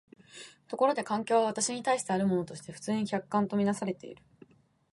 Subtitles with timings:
[0.67, 4.23] ところで環境は私に対してあるものとして普通に客観と看做されている。